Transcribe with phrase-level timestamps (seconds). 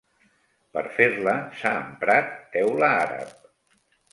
[0.77, 3.37] Per fer-la s'ha emprat teula àrab.